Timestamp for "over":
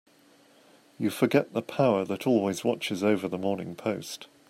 3.03-3.27